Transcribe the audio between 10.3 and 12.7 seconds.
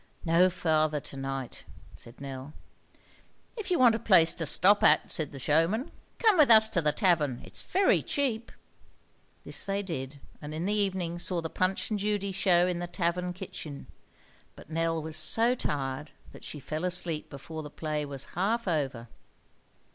and in the evening saw the Punch and Judy show